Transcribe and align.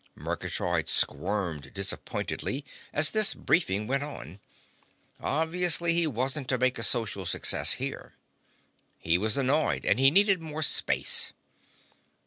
Murgatroyd 0.15 0.89
squirmed 0.89 1.75
disappointedly 1.75 2.65
as 2.91 3.11
this 3.11 3.35
briefing 3.35 3.85
went 3.85 4.01
on. 4.01 4.39
Obviously, 5.19 5.93
he 5.93 6.07
wasn't 6.07 6.47
to 6.47 6.57
make 6.57 6.79
a 6.79 6.83
social 6.83 7.23
success 7.23 7.73
here. 7.73 8.15
He 8.97 9.19
was 9.19 9.37
annoyed, 9.37 9.85
and 9.85 9.99
he 9.99 10.09
needed 10.09 10.41
more 10.41 10.63
space. 10.63 11.33